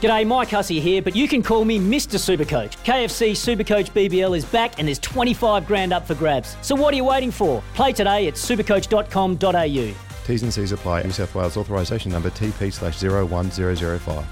[0.00, 2.18] G'day, Mike Hussey here, but you can call me Mr.
[2.20, 2.76] Supercoach.
[2.84, 6.56] KFC Supercoach BBL is back and there's 25 grand up for grabs.
[6.62, 7.64] So what are you waiting for?
[7.74, 9.94] Play today at supercoach.com.au.
[10.24, 11.02] T's and C's apply.
[11.02, 14.24] New South Wales authorisation number TP slash 01005.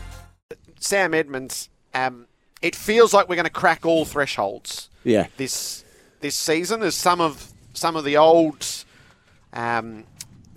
[0.78, 2.28] Sam Edmonds, um,
[2.62, 4.88] it feels like we're going to crack all thresholds.
[5.02, 5.26] Yeah.
[5.36, 5.84] This
[6.20, 8.64] this season, as some of some of the old,
[9.52, 10.04] um,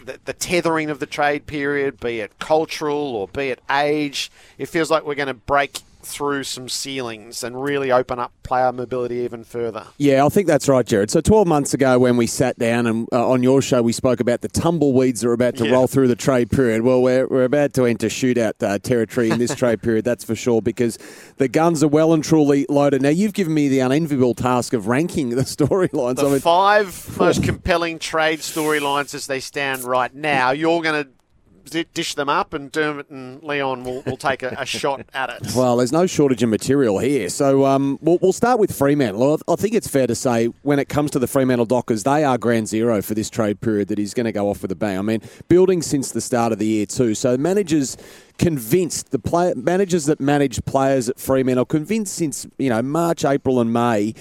[0.05, 4.67] the, the tethering of the trade period, be it cultural or be it age, it
[4.67, 9.15] feels like we're going to break through some ceilings and really open up player mobility
[9.17, 9.85] even further.
[9.97, 11.11] Yeah, I think that's right, Jared.
[11.11, 14.19] So 12 months ago when we sat down and uh, on your show we spoke
[14.19, 15.73] about the tumbleweeds that are about to Yeah.
[15.73, 16.83] roll through the trade period.
[16.83, 20.35] Well, we're, we're about to enter shootout uh, territory in this trade period, that's for
[20.35, 20.97] sure, because
[21.37, 23.01] the guns are well and truly loaded.
[23.01, 26.15] Now, you've given me the unenviable task of ranking the storylines.
[26.15, 31.03] The I mean, five most compelling trade storylines as they stand right now, you're going
[31.03, 31.09] to
[31.69, 35.55] dish them up, and Dermot and Leon will, will take a, a shot at it.
[35.55, 37.29] Well, there's no shortage of material here.
[37.29, 39.39] So um, we'll, we'll start with Fremantle.
[39.47, 42.37] I think it's fair to say when it comes to the Fremantle Dockers, they are
[42.37, 44.97] ground zero for this trade period that is going to go off with a bang.
[44.97, 47.15] I mean, building since the start of the year too.
[47.15, 47.97] So managers
[48.37, 53.59] convinced the play, managers that manage players at Fremantle convinced since you know March, April,
[53.59, 54.13] and May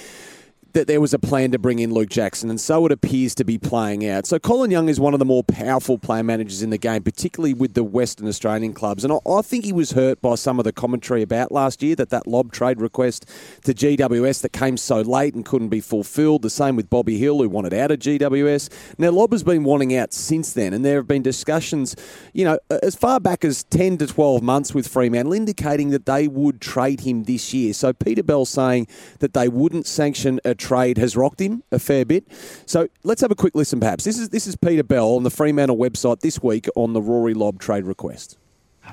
[0.78, 3.42] that there was a plan to bring in Luke Jackson, and so it appears to
[3.42, 4.26] be playing out.
[4.26, 7.52] So Colin Young is one of the more powerful player managers in the game, particularly
[7.52, 9.02] with the Western Australian clubs.
[9.02, 12.10] And I, think he was hurt by some of the commentary about last year that
[12.10, 13.28] that Lobb trade request
[13.64, 16.42] to GWS that came so late and couldn't be fulfilled.
[16.42, 18.70] The same with Bobby Hill, who wanted out of GWS.
[18.98, 21.96] Now Lobb has been wanting out since then, and there have been discussions,
[22.32, 26.28] you know, as far back as ten to twelve months with Fremantle, indicating that they
[26.28, 27.72] would trade him this year.
[27.72, 28.86] So Peter Bell saying
[29.18, 30.67] that they wouldn't sanction a trade
[30.98, 32.24] has rocked him a fair bit.
[32.66, 34.04] So let's have a quick listen, perhaps.
[34.04, 37.34] This is this is Peter Bell on the Fremantle website this week on the Rory
[37.34, 38.38] Lobb trade request.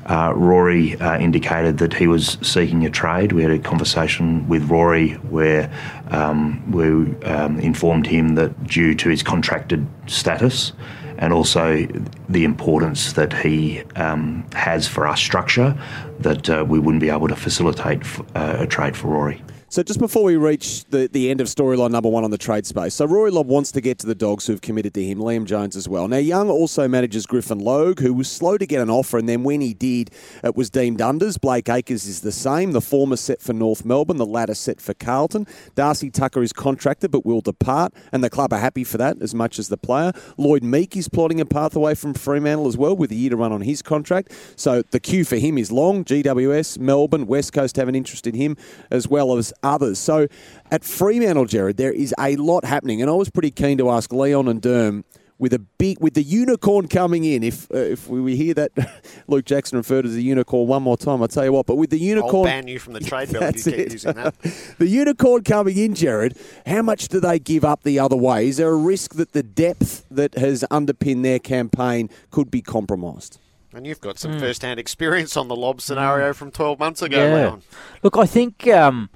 [0.05, 3.31] Uh, Rory uh, indicated that he was seeking a trade.
[3.31, 5.71] We had a conversation with Rory where
[6.09, 6.83] um, we
[7.25, 10.73] um, informed him that due to his contracted status
[11.17, 11.87] and also
[12.27, 15.77] the importance that he um, has for our structure,
[16.19, 18.03] that uh, we wouldn't be able to facilitate
[18.35, 19.41] uh, a trade for Rory.
[19.67, 22.67] So just before we reach the, the end of storyline number one on the trade
[22.67, 25.43] space, so Rory Lobb wants to get to the dogs who've committed to him, Liam
[25.45, 26.07] Jones as well.
[26.07, 29.43] Now Young also manages Griffin Logue, who was slow to get an offer, and then
[29.43, 30.11] when he did,
[30.43, 31.41] it was deemed unders.
[31.41, 32.73] Blake Acres is the same.
[32.73, 35.47] The former set for North Melbourne, the latter set for Carlton.
[35.73, 39.33] Darcy Tucker is contracted but will depart, and the club are happy for that as
[39.33, 40.13] much as the player.
[40.37, 43.35] Lloyd Meek is plotting a path away from Fremantle as well, with a year to
[43.35, 44.31] run on his contract.
[44.55, 46.05] So the queue for him is long.
[46.05, 48.55] GWS, Melbourne, West Coast have an interest in him,
[48.91, 49.99] as well as others.
[49.99, 50.27] So
[50.71, 54.11] at Fremantle, Jared, there is a lot happening, and I was pretty keen to ask
[54.13, 55.03] Leon and Derm
[55.37, 57.43] with a big with the unicorn coming in.
[57.43, 58.71] If uh, if we, we hear that
[59.27, 61.65] Luke Jackson referred to as a unicorn one more time, I'll tell you what.
[61.65, 63.73] But with the I'll unicorn, ban you from the trade bill if you That's keep
[63.87, 63.91] it.
[63.91, 64.39] using that.
[64.77, 66.37] the unicorn coming in, Jared.
[66.65, 68.47] How much do they give up the other way?
[68.47, 73.37] Is there a risk that the depth that has underpinned their campaign could be compromised?
[73.73, 77.35] And you've got some first-hand experience on the Lobb scenario from 12 months ago, Yeah.
[77.35, 77.61] Leon.
[78.03, 79.09] Look, I think, um,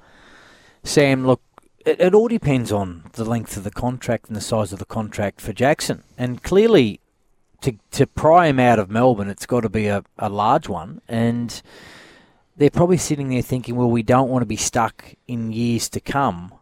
[0.82, 1.42] Sam, look,
[1.84, 4.84] it, it all depends on the length of the contract and the size of the
[4.84, 6.02] contract for Jackson.
[6.16, 7.00] And clearly,
[7.62, 11.00] to, to pry him out of Melbourne, it's got to be a, a large one.
[11.08, 11.60] And
[12.56, 16.00] they're probably sitting there thinking, well, we don't want to be stuck in years to
[16.00, 16.52] come.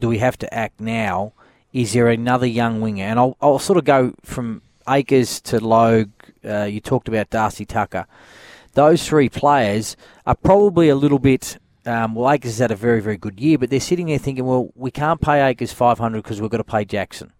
[0.00, 1.32] Do we have to act now?
[1.72, 3.04] Is there another young winger?
[3.04, 6.10] And I'll, I'll sort of go from Acres to Logue.
[6.44, 8.06] Uh, you talked about Darcy Tucker
[8.76, 11.58] those three players are probably a little bit.
[11.86, 14.44] Um, well, Acres has had a very, very good year, but they're sitting there thinking,
[14.44, 17.32] well, we can't pay five hundred because we've got to pay Jackson.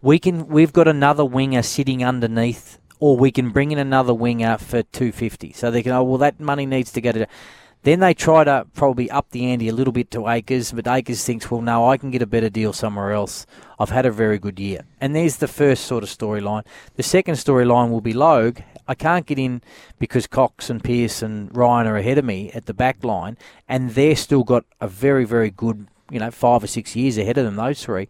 [0.00, 0.48] We can.
[0.48, 5.12] We've got another winger sitting underneath, or we can bring in another winger for two
[5.12, 5.52] fifty.
[5.52, 5.92] So they can.
[5.92, 7.26] Oh, well, that money needs to go to.
[7.82, 11.24] Then they try to probably up the ante a little bit to Acres, but Acres
[11.24, 13.46] thinks, well, no, I can get a better deal somewhere else.
[13.78, 14.80] I've had a very good year.
[15.00, 16.66] And there's the first sort of storyline.
[16.96, 18.58] The second storyline will be Logue.
[18.88, 19.62] I can't get in
[19.98, 23.36] because Cox and Pearce and Ryan are ahead of me at the back line,
[23.68, 27.36] and they're still got a very, very good, you know, five or six years ahead
[27.36, 28.08] of them, those three.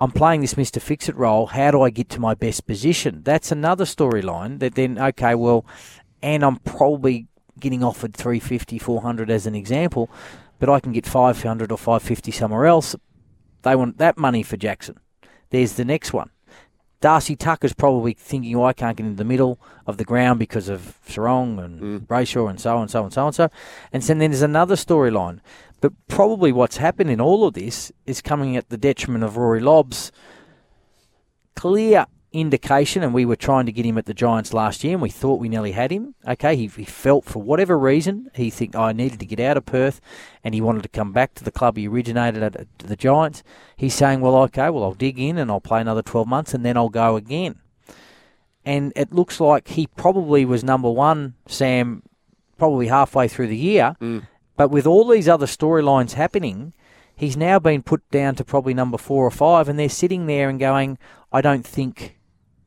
[0.00, 0.80] I'm playing this Mr.
[0.80, 1.46] Fix It role.
[1.46, 3.20] How do I get to my best position?
[3.22, 5.64] That's another storyline that then, okay, well,
[6.22, 7.28] and I'm probably
[7.60, 10.10] getting offered 350, 400 as an example.
[10.62, 12.94] but I can get 500 or 550 somewhere else.
[13.62, 15.00] They want that money for Jackson.
[15.50, 16.30] There's the next one.
[17.02, 19.58] Darcy Tucker's probably thinking, oh, I can't get into the middle
[19.88, 22.06] of the ground because of Serong and mm.
[22.06, 23.48] Brayshaw and so on, so on, and so on, so.
[23.92, 25.40] And so then there's another storyline.
[25.80, 29.58] But probably what's happened in all of this is coming at the detriment of Rory
[29.58, 30.12] Lobb's
[31.56, 35.02] clear indication, and we were trying to get him at the Giants last year, and
[35.02, 36.14] we thought we nearly had him.
[36.26, 39.56] Okay, he, he felt for whatever reason he think oh, I needed to get out
[39.56, 40.00] of Perth,
[40.42, 43.42] and he wanted to come back to the club he originated at, the Giants.
[43.76, 46.64] He's saying, well, okay, well I'll dig in and I'll play another twelve months, and
[46.64, 47.60] then I'll go again.
[48.64, 52.02] And it looks like he probably was number one, Sam,
[52.58, 53.96] probably halfway through the year.
[54.00, 54.26] Mm.
[54.56, 56.72] But with all these other storylines happening,
[57.16, 60.48] he's now been put down to probably number four or five, and they're sitting there
[60.48, 60.98] and going,
[61.32, 62.18] I don't think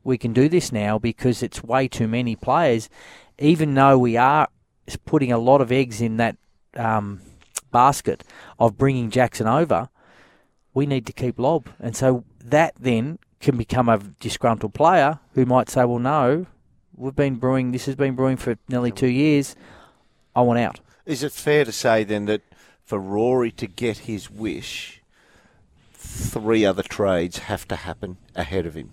[0.05, 2.89] we can do this now because it's way too many players.
[3.39, 4.47] Even though we are
[5.03, 6.37] putting a lot of eggs in that
[6.77, 7.21] um,
[7.71, 8.23] basket
[8.59, 9.89] of bringing Jackson over,
[10.73, 11.69] we need to keep Lobb.
[11.79, 16.45] And so that then can become a disgruntled player who might say, well, no,
[16.95, 19.55] we've been brewing, this has been brewing for nearly two years.
[20.35, 20.79] I want out.
[21.05, 22.41] Is it fair to say then that
[22.83, 25.01] for Rory to get his wish,
[25.93, 28.91] three other trades have to happen ahead of him?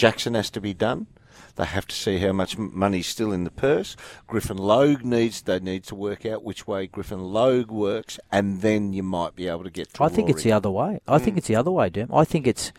[0.00, 1.08] Jackson has to be done.
[1.56, 3.96] They have to see how much money's still in the purse.
[4.26, 8.94] Griffin Logue needs they need to work out which way Griffin Logue works, and then
[8.94, 9.92] you might be able to get.
[9.92, 11.00] To I think it's the other way.
[11.06, 11.22] I mm.
[11.22, 12.08] think it's the other way, Dim.
[12.14, 12.72] I think it's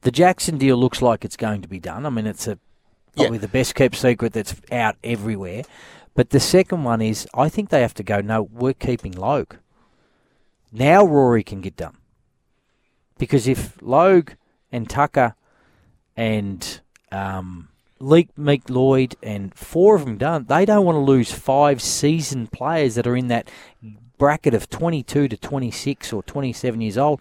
[0.00, 2.06] the Jackson deal looks like it's going to be done.
[2.06, 2.58] I mean, it's a
[3.16, 3.42] probably yeah.
[3.42, 5.64] the best kept secret that's out everywhere.
[6.14, 8.22] But the second one is, I think they have to go.
[8.22, 9.56] No, we're keeping Logue.
[10.72, 11.98] Now Rory can get done
[13.18, 14.30] because if Logue
[14.70, 15.34] and Tucker
[16.16, 16.80] and
[17.10, 17.68] um,
[17.98, 20.46] Leek, Meek Lloyd, and four of them done.
[20.48, 23.50] They don't want to lose five seasoned players that are in that
[24.18, 27.20] bracket of 22 to 26 or 27 years old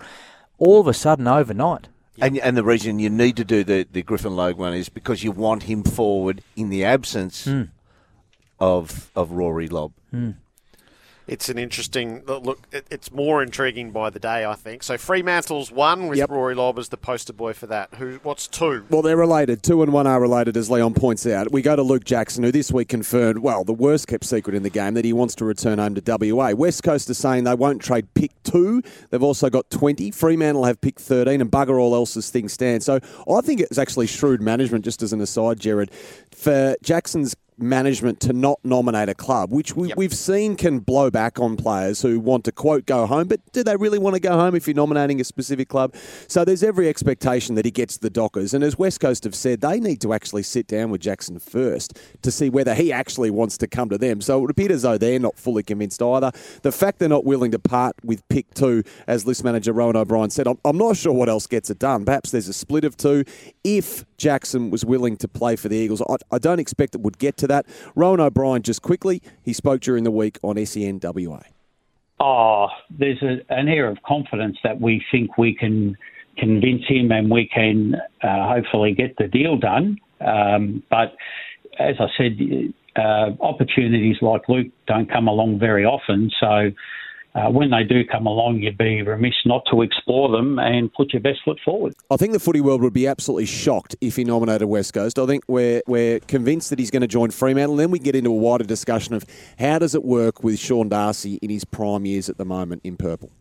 [0.59, 1.87] all of a sudden overnight.
[2.19, 5.23] And, and the reason you need to do the, the Griffin Logue one is because
[5.23, 7.69] you want him forward in the absence mm.
[8.59, 9.93] of of Rory Lobb.
[10.13, 10.35] Mm
[11.27, 12.59] it's an interesting look.
[12.71, 14.83] It's more intriguing by the day, I think.
[14.83, 16.29] So Fremantle's one with yep.
[16.29, 17.93] Rory Lobb as the poster boy for that.
[17.95, 18.19] Who?
[18.23, 18.85] What's two?
[18.89, 19.63] Well, they're related.
[19.63, 21.51] Two and one are related, as Leon points out.
[21.51, 24.63] We go to Luke Jackson, who this week confirmed, well, the worst kept secret in
[24.63, 26.51] the game, that he wants to return home to WA.
[26.51, 28.81] West Coast are saying they won't trade pick two.
[29.09, 30.11] They've also got 20.
[30.11, 32.83] Fremantle have pick 13, and bugger all else as things stand.
[32.83, 35.91] So I think it's actually shrewd management, just as an aside, Jared,
[36.31, 41.39] for Jackson's management to not nominate a club, which we, have seen can blow back
[41.39, 44.31] on players who want to quote go home, but do they really want to go
[44.31, 45.95] home if you're nominating a specific club?
[46.27, 49.61] So there's every expectation that he gets the Dockers, and as West Coast have said,
[49.61, 53.57] they need to actually sit down with Jackson first to see whether he actually wants
[53.59, 54.21] to come to them.
[54.21, 56.31] So it appears as though they're not fully convinced either.
[56.61, 60.29] The fact they're not willing to part with pick two, as list manager Rowan O'Brien
[60.29, 62.05] said, I'm, I'm not sure what else gets it done.
[62.05, 63.23] Perhaps there's a split of two.
[63.63, 67.17] If Jackson was willing to play for the Eagles, I, I don't expect it would
[67.17, 67.65] get to that.
[67.95, 71.43] Rowan O'Brien, just quickly, he spoke during the week on SENWA.
[72.19, 75.97] Oh, there's a, an air of confidence that we think we can
[76.37, 79.97] convince him and we can uh, hopefully get the deal done.
[80.21, 81.15] Um, but
[81.79, 82.37] as I said,
[82.95, 86.29] uh, opportunities like Luke don't come along very often.
[86.39, 86.69] So
[87.33, 91.13] uh, when they do come along, you'd be remiss not to explore them and put
[91.13, 91.93] your best foot forward.
[92.09, 95.17] I think the footy world would be absolutely shocked if he nominated West Coast.
[95.17, 97.77] I think we're, we're convinced that he's going to join Fremantle.
[97.77, 99.25] Then we get into a wider discussion of
[99.57, 102.97] how does it work with Sean Darcy in his prime years at the moment in
[102.97, 103.31] purple.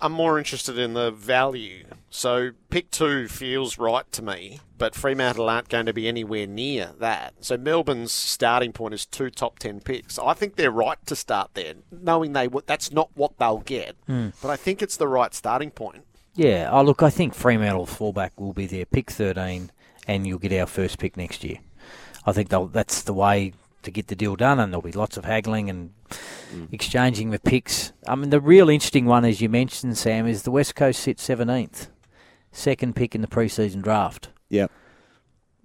[0.00, 1.84] I'm more interested in the value.
[2.10, 6.92] So pick two feels right to me, but Fremantle aren't going to be anywhere near
[6.98, 7.34] that.
[7.40, 10.18] So Melbourne's starting point is two top ten picks.
[10.18, 13.96] I think they're right to start there, knowing they that's not what they'll get.
[14.08, 14.32] Mm.
[14.42, 16.04] But I think it's the right starting point.
[16.34, 16.68] Yeah.
[16.72, 19.70] Oh, look, I think Fremantle fullback will be there, pick 13,
[20.06, 21.58] and you'll get our first pick next year.
[22.26, 25.24] I think that's the way to get the deal done, and there'll be lots of
[25.24, 26.68] haggling and mm.
[26.72, 27.92] exchanging the picks.
[28.06, 31.18] I mean, the real interesting one, as you mentioned, Sam, is the West Coast sit
[31.18, 31.88] 17th,
[32.52, 34.30] second pick in the preseason draft.
[34.48, 34.70] Yep.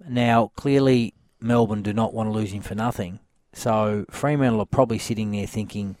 [0.08, 3.20] Now, clearly, Melbourne do not want to lose him for nothing.
[3.52, 5.96] So Fremantle are probably sitting there thinking,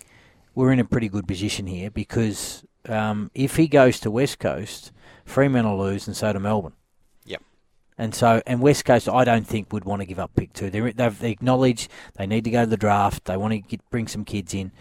[0.54, 4.92] we're in a pretty good position here because um, if he goes to West Coast,
[5.24, 6.74] Fremantle lose and so do Melbourne.
[7.98, 10.70] And so, and West Coast, I don't think would want to give up pick two.
[10.70, 13.24] they have acknowledged they need to go to the draft.
[13.24, 14.72] They want to get, bring some kids in.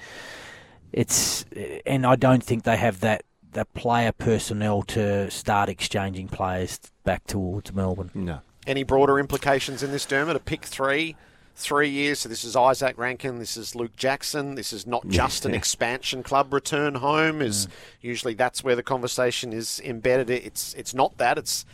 [0.92, 1.46] It's,
[1.86, 7.26] and I don't think they have that that player personnel to start exchanging players back
[7.26, 8.12] towards Melbourne.
[8.14, 8.42] No.
[8.68, 10.36] Any broader implications in this, Dermot?
[10.36, 11.16] A pick three
[11.56, 12.20] three years.
[12.20, 14.56] So this is Izak Rankine, this is Luke Jackson.
[14.56, 17.42] This is not just an expansion club return home.
[17.42, 17.70] Is mm.
[18.02, 20.30] usually that's where the conversation is embedded.
[20.30, 21.38] It's it's not that.
[21.38, 21.66] It's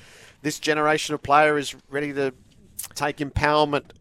[0.42, 2.34] this generation of player is ready to
[2.96, 3.92] take empowerment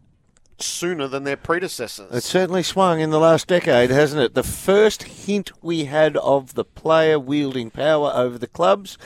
[0.59, 2.13] sooner than their predecessors.
[2.13, 4.35] It's certainly swung in the last decade, hasn't it?
[4.35, 8.99] The first hint we had of the player wielding power over the clubs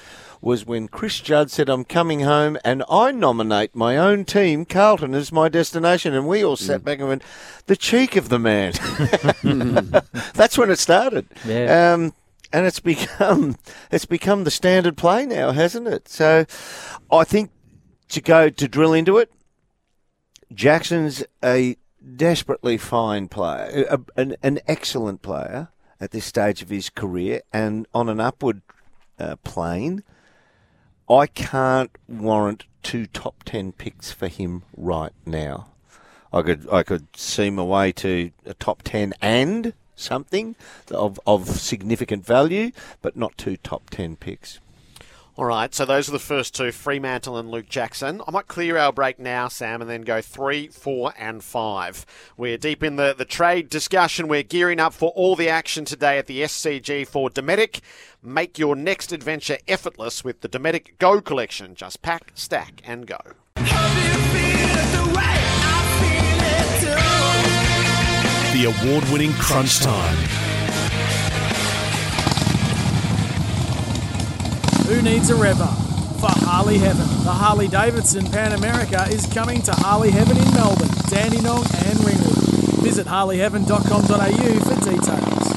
[0.45, 5.15] was when Chris Judd said, I'm coming home and I nominate my own team, Carlton,
[5.15, 6.13] as my destination.
[6.13, 7.23] And we all sat back and went,
[7.65, 8.75] the cheek of the man.
[10.35, 11.27] That's when it started.
[11.47, 11.95] Yeah.
[11.95, 12.13] Um,
[12.53, 13.57] and it's become
[13.91, 16.09] it's become the standard play now, hasn't it?
[16.09, 16.45] So
[17.11, 17.51] I think
[18.11, 19.33] to go to drill into it,
[20.53, 21.77] Jackson's a
[22.17, 25.71] desperately fine player, a, an, an excellent player
[26.01, 28.63] at this stage of his career, and on an upward
[29.19, 30.05] uh, plane.
[31.09, 35.69] I can't warrant two top ten picks for him right now.
[36.33, 40.57] I could I could see my way to a top ten and something
[40.91, 44.61] of of significant value, but not two top ten picks.
[45.37, 48.23] All right, so those are the first two, Fremantle and Luke Jackson.
[48.25, 52.07] I might clear our break now, Sam, and then go three, four, and five.
[52.37, 54.29] We're deep in the, the trade discussion.
[54.29, 57.81] We're gearing up for all the action today at the SCG for Dometic.
[58.23, 61.75] Make your next adventure effortless with the Dometic Go collection.
[61.75, 63.19] Just pack, stack, and go.
[68.53, 70.44] The award winning Crunch Time.
[74.87, 75.67] Who needs a rever?
[76.21, 77.07] For Harley Heaven.
[77.25, 82.85] The Harley Davidson Pan America is coming to Harley Heaven in Melbourne, Dandenong and Ringwood.
[82.85, 85.54] Visit harleyheaven.com.au for details.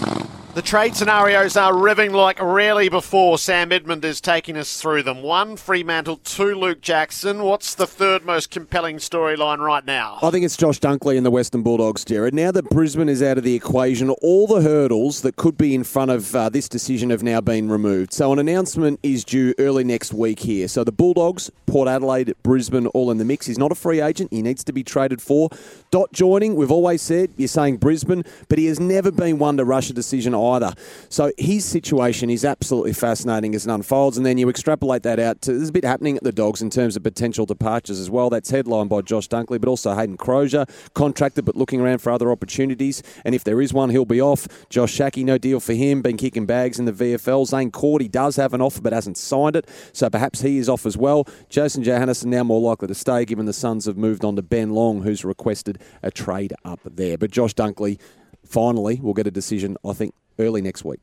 [0.58, 3.38] The trade scenarios are revving like rarely before.
[3.38, 5.22] Sam Edmund is taking us through them.
[5.22, 6.18] One, Fremantle.
[6.24, 7.44] Two, Luke Jackson.
[7.44, 10.18] What's the third most compelling storyline right now?
[10.24, 12.34] I think it's Josh Dunkley and the Western Bulldogs, Jared.
[12.34, 15.84] Now that Brisbane is out of the equation, all the hurdles that could be in
[15.84, 18.12] front of uh, this decision have now been removed.
[18.12, 20.68] So an announcement is due early next week here.
[20.68, 23.46] So the Bulldogs, Port Adelaide, Brisbane, all in the mix.
[23.46, 24.34] He's not a free agent.
[24.34, 25.52] He needs to be traded for.
[25.92, 29.64] Dot joining, we've always said, you're saying Brisbane, but he has never been one to
[29.64, 30.74] rush a decision either.
[31.10, 34.18] So his situation is absolutely fascinating as it unfolds.
[34.18, 36.70] And then you extrapolate that out to there's a bit happening at the Dogs in
[36.70, 38.30] terms of potential departures as well.
[38.30, 42.32] That's headlined by Josh Dunkley, but also Hayden Crozier, contracted but looking around for other
[42.32, 43.02] opportunities.
[43.26, 44.48] And if there is one, he'll be off.
[44.70, 47.48] Josh Schache, no deal for him, been kicking bags in the VFL.
[47.48, 50.86] Zane Cordy does have an offer but hasn't signed it, so perhaps he is off
[50.86, 51.28] as well.
[51.50, 54.72] Jason Johannisen now more likely to stay given the Suns have moved on to Ben
[54.72, 57.18] Long, who's requested a trade up there.
[57.18, 58.00] But Josh Dunkley
[58.46, 61.00] finally will get a decision, I think, early next week.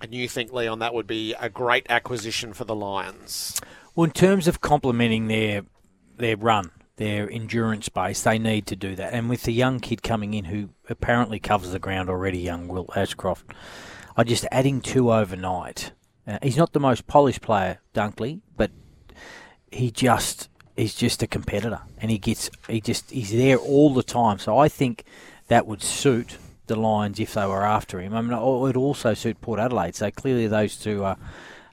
[0.00, 3.60] And you think, Leon, that would be a great acquisition for the Lions?
[3.94, 5.62] Well, in terms of complementing their
[6.18, 9.12] their run, their endurance base, they need to do that.
[9.12, 12.90] And with the young kid coming in who apparently covers the ground already, young Will
[12.94, 13.52] Ashcroft,
[14.16, 15.92] I just adding two overnight.
[16.26, 18.70] Uh, he's not the most polished player, Dunkley, but
[19.70, 24.02] he just he's just a competitor, and he gets he just he's there all the
[24.02, 24.38] time.
[24.38, 25.04] So I think
[25.48, 26.36] that would suit
[26.66, 28.14] the Lions if they were after him.
[28.14, 29.94] I mean, it would also suit Port Adelaide.
[29.94, 31.16] So clearly, those two are,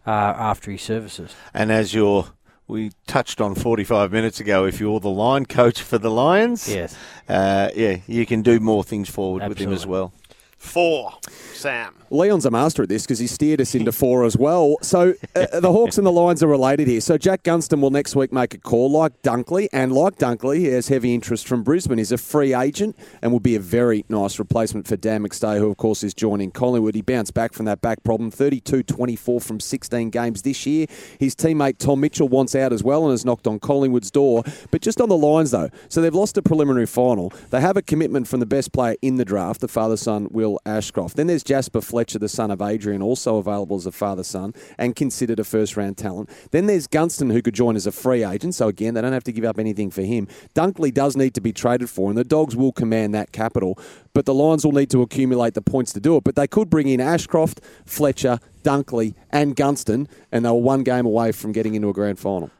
[0.05, 1.33] are after his services.
[1.53, 2.27] And as you're,
[2.67, 6.95] we touched on 45 minutes ago, if you're the line coach for the Lions, Yes.
[7.27, 10.13] uh, yeah, you can do more things forward with him as well.
[10.57, 11.13] Four,
[11.53, 11.93] Sam.
[12.13, 14.77] Leon's a master at this because he steered us into four as well.
[14.81, 17.01] So uh, the Hawks and the Lions are related here.
[17.01, 20.65] So Jack Gunston will next week make a call, like Dunkley, and like Dunkley, he
[20.65, 21.97] has heavy interest from Brisbane.
[21.97, 25.69] He's a free agent and will be a very nice replacement for Dan McStay, who
[25.69, 26.95] of course is joining Collingwood.
[26.95, 30.85] He bounced back from that back problem, 32-24 from 16 games this year.
[31.19, 34.43] His teammate Tom Mitchell wants out as well and has knocked on Collingwood's door.
[34.69, 37.33] But just on the Lions though, so they've lost a preliminary final.
[37.49, 41.15] They have a commitment from the best player in the draft, the father-son Will Ashcroft.
[41.15, 45.39] Then there's Jasper Fletcher, the son of Adrian, also available as a father-son and considered
[45.39, 46.29] a first-round talent.
[46.51, 48.55] Then there's Gunston, who could join as a free agent.
[48.55, 50.27] So again, they don't have to give up anything for him.
[50.53, 53.77] Dunkley does need to be traded for, and the Dogs will command that capital.
[54.13, 56.23] But the Lions will need to accumulate the points to do it.
[56.23, 61.05] But they could bring in Ashcroft, Fletcher, Dunkley, and Gunston, and they were one game
[61.05, 62.51] away from getting into a grand final.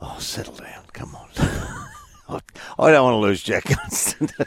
[0.00, 0.84] Oh, settle down.
[0.92, 1.28] Come on.
[2.28, 2.40] I,
[2.78, 4.30] I don't want to lose Jack Gunston.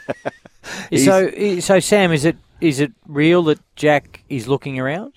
[0.96, 5.14] So, so Sam, is it is it real that Jack is looking around?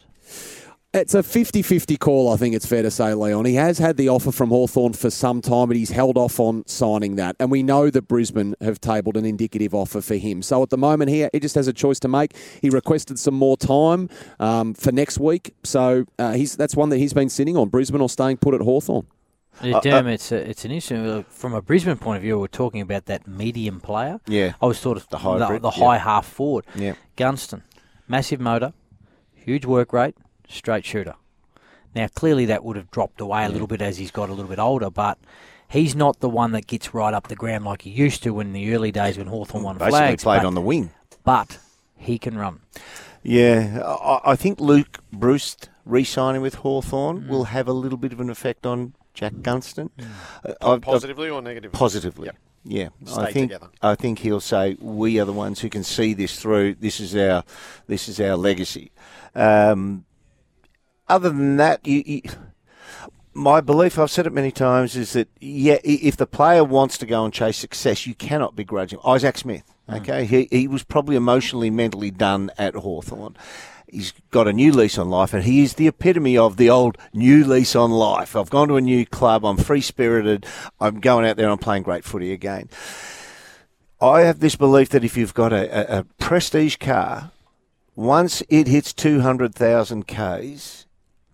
[0.93, 3.45] It's a 50 50 call, I think it's fair to say, Leon.
[3.45, 6.65] He has had the offer from Hawthorn for some time, but he's held off on
[6.65, 7.35] signing that.
[7.39, 10.41] And we know that Brisbane have tabled an indicative offer for him.
[10.41, 12.35] So at the moment here, he just has a choice to make.
[12.61, 15.53] He requested some more time um, for next week.
[15.63, 19.05] So uh, that's one that he's been sitting on Brisbane or staying put at Hawthorn.
[19.61, 22.39] Yeah, I- Derm, I- it's a, it's an issue from a Brisbane point of view.
[22.39, 24.19] We're talking about that medium player.
[24.27, 24.53] Yeah.
[24.61, 25.85] I was sort of The the, hybrid, the yeah.
[25.85, 26.65] high half forward.
[26.75, 26.93] Yeah.
[27.15, 27.63] Gunston,
[28.07, 28.73] massive motor,
[29.33, 30.15] huge work rate,
[30.47, 31.15] straight shooter.
[31.95, 34.49] Now clearly that would have dropped away a little bit as he's got a little
[34.49, 35.17] bit older, but.
[35.69, 38.53] He's not the one that gets right up the ground like he used to in
[38.53, 40.23] the early days when Hawthorn won Basically flags.
[40.23, 40.91] played but, on the wing.
[41.25, 41.59] but
[41.97, 42.61] he can run.
[43.21, 47.27] Yeah, I, I think Luke Breust re-signing with Hawthorn Mm.
[47.27, 49.89] will have a little bit of an effect on Jack Gunston.
[50.45, 51.75] Uh, I've- Positively or negatively?
[51.75, 52.25] Positively.
[52.27, 52.37] Yep.
[52.69, 53.71] Yeah, Stay I think together.
[53.81, 56.75] I think he'll say we are the ones who can see this through.
[56.75, 57.43] This is our
[57.87, 58.91] this is our legacy.
[59.33, 60.03] Um,
[61.07, 62.21] other than that, you, you,
[63.33, 67.05] my belief, I've said it many times, is that yeah, if the player wants to
[67.05, 68.99] go and chase success, you cannot begrudge him.
[69.05, 73.37] Isaac Smith, okay, he he was probably emotionally, mentally done at Hawthorn.
[73.89, 76.97] He's got a new lease on life, and he is the epitome of the old
[77.13, 78.35] new lease on life.
[78.35, 79.45] I've gone to a new club.
[79.45, 80.45] I'm free spirited.
[80.79, 81.49] I'm going out there.
[81.49, 82.69] I'm playing great footy again.
[84.01, 87.31] I have this belief that if you've got a, a, a prestige car,
[87.95, 90.85] once it hits 200,000 Ks,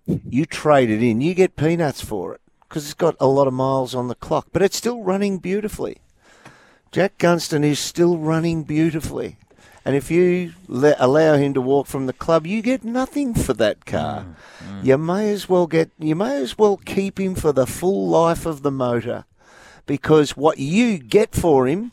[0.06, 1.22] you trade it in.
[1.22, 4.48] You get peanuts for it because it's got a lot of miles on the clock,
[4.54, 5.98] but it's still running beautifully.
[6.92, 9.38] Jack Gunston is still running beautifully.
[9.86, 13.54] And if you le- allow him to walk from the club, you get nothing for
[13.54, 14.26] that car.
[14.64, 14.86] Mm, mm.
[14.86, 18.46] You may as well get you may as well keep him for the full life
[18.46, 19.26] of the motor
[19.86, 21.92] because what you get for him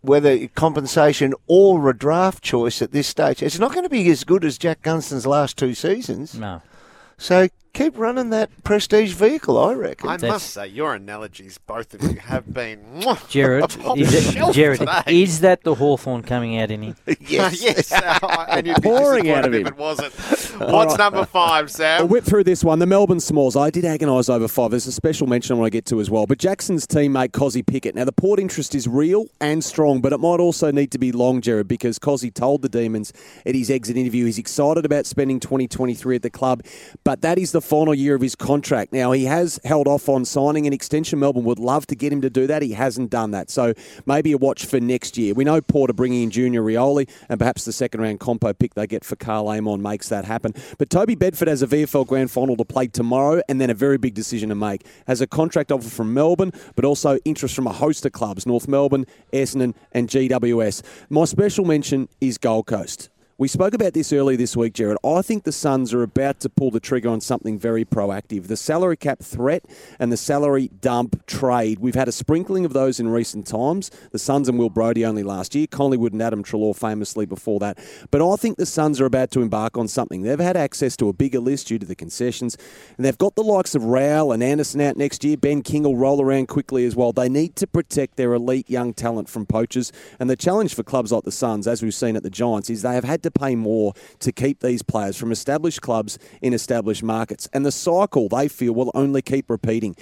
[0.00, 4.24] whether compensation or a draft choice at this stage, it's not going to be as
[4.24, 6.34] good as Jack Gunston's last two seasons.
[6.34, 6.62] No.
[7.16, 10.08] So keep running that prestige vehicle, I reckon.
[10.08, 12.80] I must say, your analogies, both of you, have been
[13.28, 15.02] Jared, upon is, the it, Jared today.
[15.22, 16.96] is that the Hawthorn coming out in him?
[17.20, 17.62] yes.
[17.62, 19.66] yes, uh, and you'd be Pouring out disappointed of if him.
[19.66, 20.14] it wasn't.
[20.72, 22.02] What's number five, Sam?
[22.02, 22.78] I'll whip through this one.
[22.78, 23.56] The Melbourne Smalls.
[23.56, 24.70] I did agonise over five.
[24.70, 26.26] There's a special mention I want to get to as well.
[26.26, 27.94] But Jackson's teammate, Cozzy Pickett.
[27.94, 31.12] Now, the port interest is real and strong, but it might also need to be
[31.12, 33.12] long, Jared, because Cozzy told the Demons
[33.46, 36.62] at his exit interview he's excited about spending 2023 at the club,
[37.04, 38.92] but that is the final year of his contract.
[38.92, 41.18] Now, he has held off on signing an extension.
[41.18, 42.62] Melbourne would love to get him to do that.
[42.62, 43.50] He hasn't done that.
[43.50, 43.74] So
[44.06, 45.34] maybe a watch for next year.
[45.34, 48.74] We know Port are bringing in Junior Rioli, and perhaps the second round compo pick
[48.74, 50.54] they get for Karl Amon makes that happen.
[50.78, 53.98] But Toby Bedford has a VFL grand final to play tomorrow, and then a very
[53.98, 54.86] big decision to make.
[55.06, 58.68] Has a contract offer from Melbourne, but also interest from a host of clubs North
[58.68, 60.82] Melbourne, Essendon, and GWS.
[61.10, 63.10] My special mention is Gold Coast.
[63.40, 64.98] We spoke about this earlier this week, Jared.
[65.04, 68.48] I think the Suns are about to pull the trigger on something very proactive.
[68.48, 69.64] The salary cap threat
[70.00, 71.78] and the salary dump trade.
[71.78, 73.92] We've had a sprinkling of those in recent times.
[74.10, 75.68] The Suns and Will Brodie only last year.
[75.68, 77.78] Collingwood and Adam Treloar famously before that.
[78.10, 80.22] But I think the Suns are about to embark on something.
[80.22, 82.56] They've had access to a bigger list due to the concessions,
[82.96, 85.36] and they've got the likes of Rowell and Anderson out next year.
[85.36, 87.12] Ben King will roll around quickly as well.
[87.12, 89.92] They need to protect their elite young talent from poachers.
[90.18, 92.82] And the challenge for clubs like the Suns, as we've seen at the Giants, is
[92.82, 97.02] they have had to pay more to keep these players from established clubs in established
[97.02, 97.48] markets.
[97.52, 99.96] And the cycle, they feel, will only keep repeating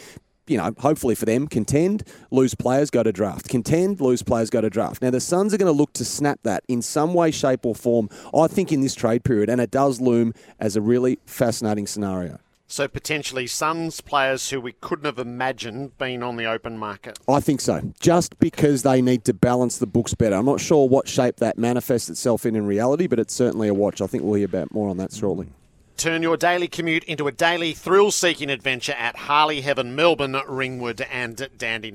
[0.47, 3.49] you know, hopefully for them, contend, lose players, go to draft.
[3.49, 5.03] Contend, lose players, go to draft.
[5.03, 7.75] Now, the Suns are going to look to snap that in some way, shape, or
[7.75, 11.87] form, I think, in this trade period, and it does loom as a really fascinating
[11.87, 12.39] scenario.
[12.69, 17.19] So potentially Suns players who we couldn't have imagined being on the open market.
[17.29, 17.93] I think so.
[18.01, 20.35] Just because they need to balance the books better.
[20.35, 23.75] I'm not sure what shape that manifests itself in in reality, but it's certainly a
[23.75, 24.01] watch.
[24.01, 25.49] I think we'll hear about more on that shortly.
[25.97, 31.49] Turn your daily commute into a daily thrill-seeking adventure at Harley Heaven, Melbourne, Ringwood, and
[31.57, 31.95] Dandy.